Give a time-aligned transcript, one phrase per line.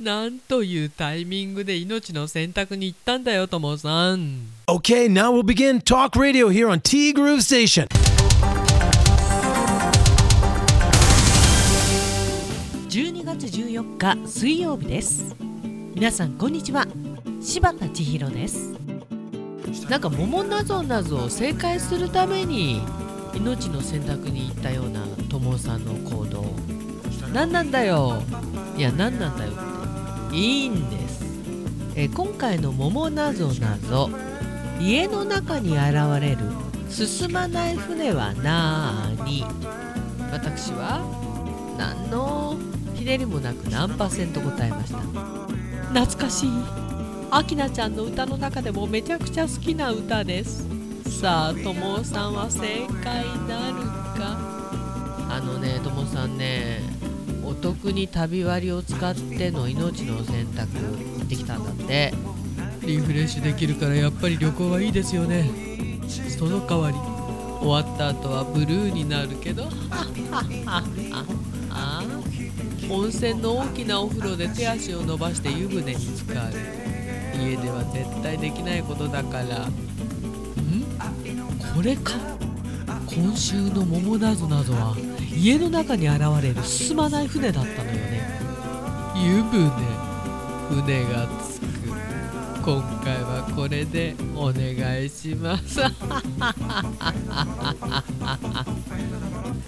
[0.00, 4.46] なんというタイミングで命の選択に行ったんだよともさん。
[4.68, 7.88] Okay, now we'll begin Talk Radio here on T Groove Station.
[12.88, 15.34] 12月14日水曜日です。
[15.96, 16.86] 皆さんこんにちは。
[17.40, 18.74] 柴田千尋です。
[19.90, 22.80] なんか桃なぞなぞを正解するために
[23.34, 26.44] 命の選択に行ったような友さんの行動。
[27.32, 28.22] 何なんだよ。
[28.76, 29.67] いや何なんだよ
[30.32, 31.24] いいんです。
[31.94, 34.10] えー今回の桃なぞなぞ
[34.80, 36.38] 家の中に現れる
[36.88, 39.44] 進まない船はなーに。
[40.30, 41.00] 私は
[41.78, 42.56] 何の
[42.94, 44.98] ひねりもなく何パーセント答えました。
[45.92, 46.50] 懐かしい。
[47.30, 50.66] アキナちゃんの歌の中でもめちゃくちゃ好きな歌です。
[51.20, 53.74] さあともさんは正解なる
[54.18, 54.38] か？
[55.30, 56.57] あのねともさんねお
[57.60, 62.12] 得に旅割を使っての命の選択行ってきたんだって。
[62.82, 65.50] リフレッシュできるからやっぱり旅行はいいですよね。
[66.38, 66.96] その代わり
[67.60, 69.68] 終わった後はブルーになるけど。
[71.70, 72.02] あ
[72.90, 76.56] 温泉の大きなお風呂で手足を伸ばして湯船に浸かる。
[77.38, 79.66] 家では絶対できないことだから。
[79.66, 79.72] ん？
[81.74, 82.14] これか？
[83.06, 84.96] 今週の桃なぞなぞは
[85.34, 88.38] 家の中に現れる進まない船だったのよね。
[89.16, 89.70] 湯船
[90.70, 91.66] 船がつく。
[92.64, 95.80] 今回はこれでお願いします。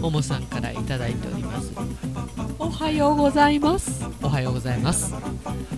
[0.00, 1.72] ももさんからいただいております。
[2.58, 4.04] おはようございます。
[4.22, 5.14] おはようございます。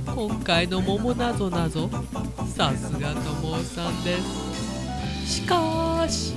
[0.06, 1.88] 今回の桃なぞなぞ
[2.54, 4.18] さすがともさんで
[5.24, 5.34] す。
[5.34, 6.34] しかーし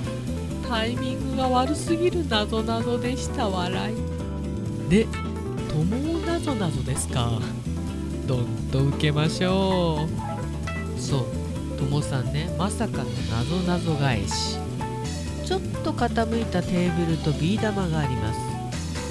[0.68, 3.96] タイミングが悪すぎるなぞなぞでした笑い。
[4.90, 5.06] で
[5.68, 7.40] ともなぞなぞですか。
[8.26, 11.00] どんと受けましょう。
[11.00, 14.58] そうともさんねまさかのなぞなぞ返し。
[15.46, 18.40] ちょっと傾いたテーブルとビー玉があります。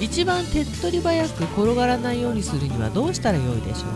[0.00, 3.86] 一番手っ取り早く転がらないようにするにはどうしたらよいでしょ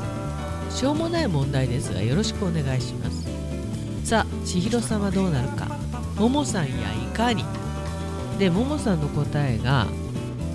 [0.69, 0.73] う。
[0.73, 3.23] しょうもない問題ですがよろしくお願いします。
[4.05, 5.69] さあ千尋さんはどうなるか。
[6.17, 7.45] ももさんやいかに。
[8.43, 9.87] でももさんの答えが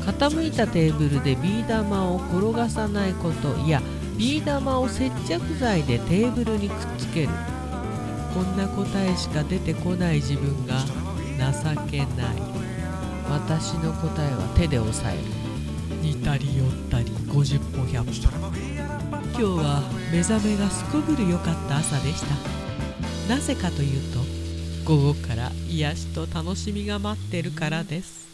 [0.01, 3.81] 傾いたテーブルでビー玉を転がさないこといや
[4.17, 7.29] ビー玉を接着剤でテーブルにくっつける。
[8.33, 12.07] こんな答えしか出てこない自分が情けない。
[13.29, 15.23] 私の答えは手で押さえる。
[16.01, 18.37] 似たり寄ったり50歩100歩。
[19.31, 19.81] 今日は
[20.11, 23.33] 目覚めがすこぶる良かった朝でした。
[23.33, 24.36] なぜかというと
[24.87, 28.25] 午後から癒しと楽しみが待ってるからです。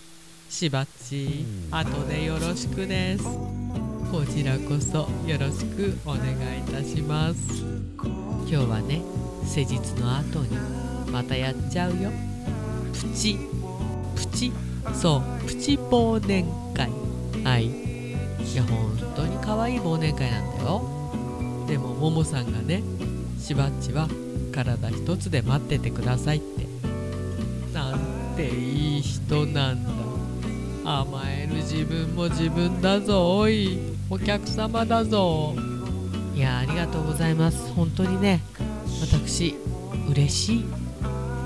[0.52, 3.24] しばっち後でよろしくです。
[3.24, 7.64] こちらこそよろしくお願いいたします。
[7.98, 9.02] 今日はね
[9.44, 10.56] 施術の後に
[11.12, 12.12] またやっちゃうよ。
[12.92, 13.40] プチ。
[14.16, 14.52] プチ。
[14.94, 16.92] そうプチ忘年会。
[17.44, 17.66] はい。
[17.66, 21.66] いや本当に可愛い忘年会なんだよ。
[21.68, 22.84] でもももさんがね
[23.40, 24.08] しばっちは
[24.54, 26.68] 体一つで待っててくださいって。
[27.74, 28.00] なん
[28.36, 29.92] ていい人なんだ。
[30.86, 33.38] 甘える自分も自分だぞ。
[33.38, 35.56] おいお客様だぞ。
[36.36, 37.72] いやありがとうございます。
[37.74, 38.42] 本当にね
[39.02, 39.56] 私
[40.10, 40.66] 嬉しい。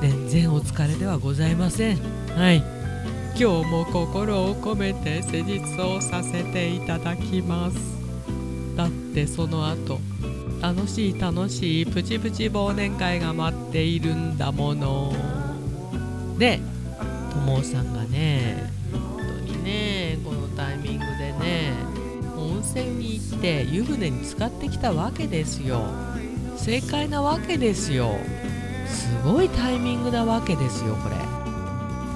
[0.01, 1.97] 全然お疲れではございません。
[2.35, 2.63] はい。
[3.39, 7.78] 今日も心を込めて施術をさせていただきます。
[8.75, 10.00] だってその後
[10.62, 15.13] 楽しい楽しいプチプチ忘年会が待っているんだもの。
[16.38, 16.59] で
[17.31, 18.72] ともさんがね。
[18.91, 19.23] 本当
[19.53, 20.18] にね。
[20.23, 21.73] このタイミングでね。
[22.35, 25.85] 温泉に行って湯船に浸かってきたわけですよ。
[26.56, 28.16] 正解なわけですよ。
[28.88, 31.16] すごいタイミングなわけですよこれ。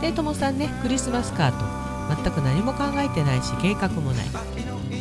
[0.09, 4.25] でともさんねクリスマスカート全く何も考えてないし計画もない。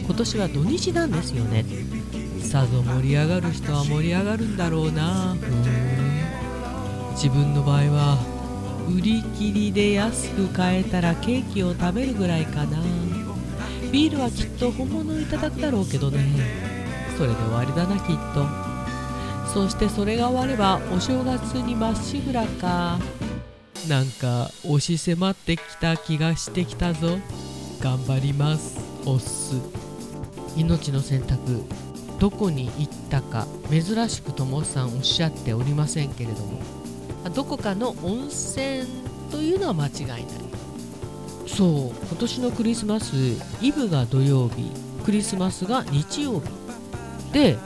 [0.04, 1.64] 今年は土日なんですよね。
[2.50, 5.36] さぞ盛り上がる人は盛り上がるんだろうな。
[5.40, 5.62] ふん。
[7.12, 8.18] 自分の場合は
[8.88, 12.82] 売り切りで安く買えたらケーキを食べるぐらいかな。
[13.92, 16.18] ビールはきっと本物をいただくだろうけどね。
[17.16, 18.44] それで終わりだなきっと。
[19.54, 22.98] そしてそれが終わればお正月にまっしぐらか。
[23.88, 27.20] なんか押し迫ってきた気がしてきたぞ。
[27.80, 28.76] 頑張ります
[29.06, 29.54] おっす。
[30.56, 31.62] 命の選択。
[32.20, 36.60] どこに行ったか珍しくともさんおっしゃっておりませんけれども
[37.34, 38.86] どこかの温泉
[39.30, 40.24] というのは間違いない。
[41.46, 43.14] そう今年のクリスマス
[43.60, 44.70] イブが土曜日
[45.04, 46.48] クリスマスが日曜日。
[47.32, 47.56] で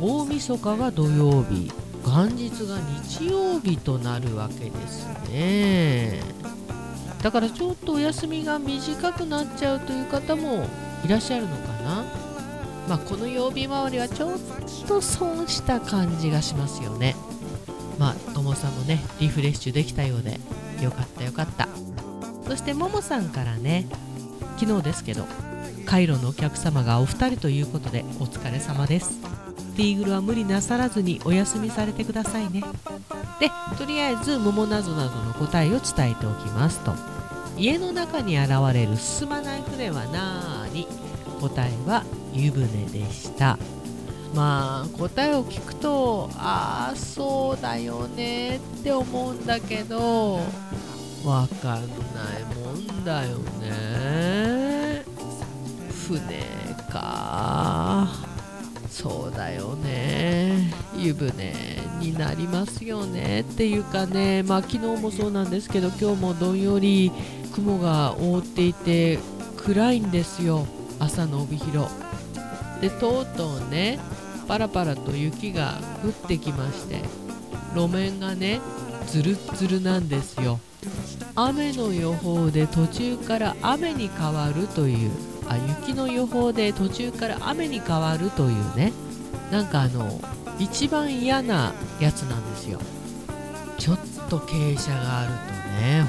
[0.00, 1.70] 大晦日が土曜日
[2.04, 6.20] 元日が日曜日となるわけですね。
[7.22, 10.66] だからちょっとお休みが短くなっちゃうという方も
[11.04, 12.19] いらっしゃるのかな。
[12.90, 14.32] まあこの曜日回りはちょっ
[14.88, 17.14] と損した感じがしますよね。
[17.98, 20.40] まあともさんもねリフレッシュできたようで
[20.82, 21.68] よかったよかった。
[22.48, 23.86] そしてももさんからね
[24.58, 25.24] 昨日ですけど
[25.86, 29.20] カイロのお客様がお二人ということでお疲れ様です。
[29.76, 32.64] ティーグルは無理なさらずにお休みされてくださいね。
[33.38, 36.92] でとりあえず桃なぞなぞの答えを伝えておきますと。
[37.56, 40.88] 家の中に現れる進まない船はなーに。
[41.40, 43.58] 答えは湯船でした。
[44.34, 50.34] まあ答えを聞くとああそうだよねって思うんだけど
[51.24, 55.04] わかんないもんだよね。
[56.06, 56.42] 船
[56.90, 58.08] か。
[58.90, 60.72] そうだよね。
[60.96, 61.54] 湯船
[62.00, 64.42] になりますよねっていうかね。
[64.42, 67.10] まあ昨日もそうなんですけど今日もどんより
[67.54, 69.18] 雲が覆っていて
[69.56, 70.66] 暗いんですよ。
[70.98, 71.90] 朝の帯広。
[72.80, 73.98] でとうとうね
[74.48, 77.02] パラパラと雪が降ってきまして
[77.74, 78.60] 路面がね
[79.06, 80.60] ズルズルなんですよ。
[81.36, 85.10] 雨の予報で途中から雨に変わるという
[85.46, 88.92] あ雪の予報で途中から雨に変わるというね
[89.52, 90.20] なんかあの
[90.58, 92.80] 一番嫌なやつなんですよ。
[93.78, 93.98] ちょっ
[94.28, 96.04] と傾斜があるとね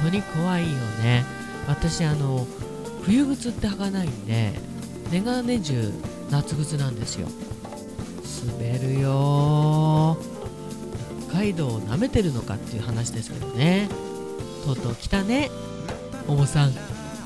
[0.00, 0.68] 本当に怖いよ
[1.02, 1.24] ね。
[1.66, 2.46] 私あの
[3.02, 4.52] 冬靴って履かないんで
[5.10, 5.92] 年が年中
[6.30, 7.28] 夏靴なんですよ。
[8.58, 10.16] 滑るよ
[11.28, 13.88] 北海道を舐めてるのかっていう話ですけどね。
[14.64, 15.50] とうとう来たね。
[16.26, 16.72] ももさん。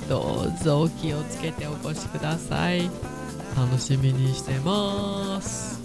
[0.08, 2.90] どうぞお気をつけてお越しください。
[3.56, 5.80] 楽しみにしてます。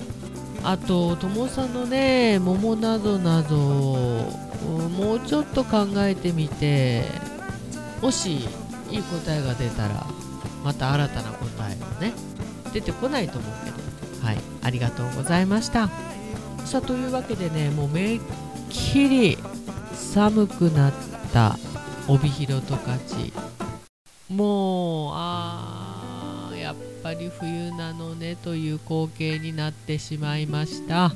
[0.63, 7.05] あとともさんのね桃などなどもうちょっと考えてみて
[8.01, 8.49] もし
[8.89, 10.05] いい答えが出たら
[10.63, 11.31] また新たな
[11.99, 12.13] ね。
[12.73, 14.25] 出てこないと思うけど。
[14.25, 14.37] はい。
[14.63, 15.89] ありがとうございました。
[16.65, 18.19] さあというわけでねもうめっ
[18.69, 19.37] きり
[19.93, 20.93] 寒くなっ
[21.31, 21.57] た
[22.07, 22.97] 帯広十勝。
[24.29, 31.13] もうあーやっぱり冬なのねという光景になってしまいました。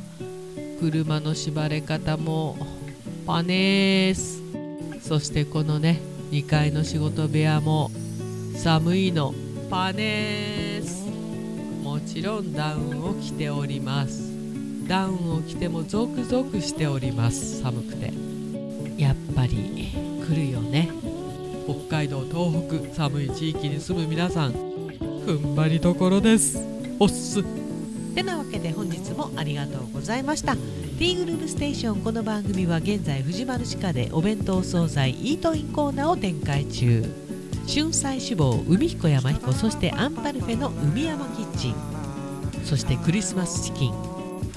[0.79, 2.55] 車の縛れ方も
[3.27, 4.41] パネース。
[5.01, 5.99] そしてこのね
[6.31, 7.91] 2階の仕事部屋も
[8.55, 9.33] 寒いの
[9.69, 10.50] パネース。
[12.11, 14.29] ちろんダウンを着ております。
[14.85, 17.61] ダウンを着てもゾクゾクしております。
[17.61, 18.11] 寒くて。
[18.97, 19.93] やっぱり
[20.27, 20.89] 来るよね。
[21.65, 26.61] 北海道東北寒い地域に住む皆さん踏ん張りどころです。
[26.99, 27.41] おっす。
[28.13, 30.55] てなわけで本日もありがとうございました。
[30.55, 37.05] ティーグループステーションこの番組は現在藤丸地下でお弁当惣菜イートインコーナーを展開中。
[37.73, 41.90] 春菜志望海彦山彦そしてアンパルフェの海山キッチン。
[42.63, 43.93] そしてクリスマスチキン。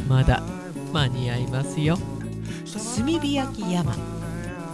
[0.08, 0.42] まだ
[0.92, 1.98] 間に合いますよ。
[2.96, 3.94] 炭火焼き山。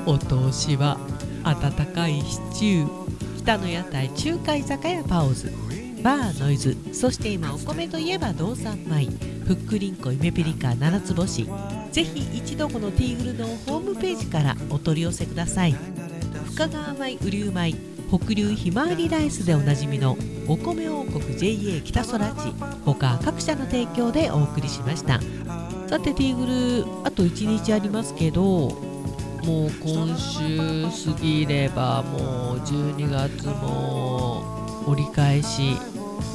[0.07, 0.99] お通しは
[1.45, 2.91] 温かいシチュー。
[3.39, 5.53] 北の屋台中華居酒屋パオズ。
[6.03, 6.77] バーノイズ。
[6.93, 9.07] そして今お米といえば道産米。
[9.47, 10.75] ふっくりんこ夢ピリカ。
[10.75, 11.47] 七つ星。
[11.93, 15.75] ぜひ一度このティーグルのホームページからお取り寄せください。
[16.47, 17.75] 深川米雨竜米
[18.11, 20.17] 北流ひまわりライスでおなじみの
[20.49, 22.53] お米王国 JA 北空地
[22.85, 25.21] 他各社の提供でお送りしました。
[25.89, 35.77] さてティーグルあと1日ありますけどもう今週過ぎればもう12月も折り返し。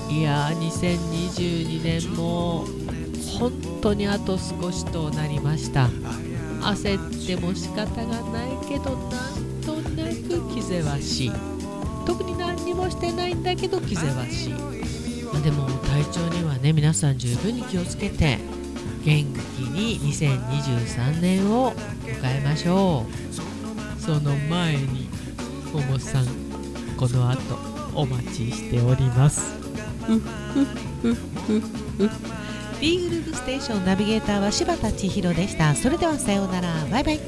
[0.07, 2.65] いや2022年も
[3.39, 5.89] 本当にあと少しとなりました。
[6.61, 8.97] 焦っても仕方がないけどな
[9.31, 10.03] んとな
[10.39, 11.54] く気ぜわしい。
[12.05, 14.61] 特に何にもしてないんだけど気ぜわしい、ま
[15.39, 18.37] あでも体調にはね皆さん十分に気をつけて
[19.03, 24.01] 元気に2023年を迎えましょう。
[24.01, 25.09] その前に
[25.73, 26.25] ももさん
[26.95, 27.39] この後
[27.95, 29.55] お待ちしております。
[32.79, 35.73] ティーグループステーションナビゲーターは柴田千尋でした。
[35.75, 36.85] それではさようなら。
[36.91, 37.19] バイバイ。